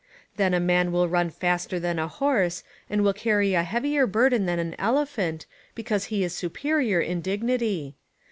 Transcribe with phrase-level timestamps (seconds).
[0.35, 4.47] Then a man will run faster than a horse, and will carry a heavier burden
[4.47, 7.95] than an elephant, because he is superior in dignity